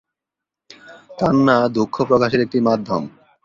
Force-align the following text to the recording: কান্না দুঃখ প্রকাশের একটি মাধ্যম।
কান্না 1.19 1.57
দুঃখ 1.75 1.95
প্রকাশের 2.09 2.43
একটি 2.45 2.57
মাধ্যম। 2.59 3.03